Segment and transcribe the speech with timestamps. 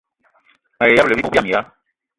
[0.79, 1.61] Mayi ṅyëbëla bibug biama ya